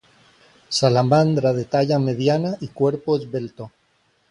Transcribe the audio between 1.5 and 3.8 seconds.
de talla mediana y cuerpo esbelto.